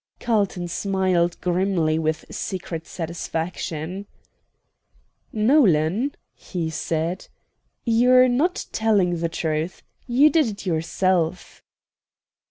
[0.19, 4.07] Carlton smiled grimly with secret satisfaction.
[5.31, 7.27] "Nolan," he said,
[7.85, 9.83] "you're not telling the truth.
[10.07, 11.61] You did it yourself."